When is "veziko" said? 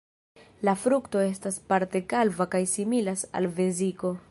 3.61-4.15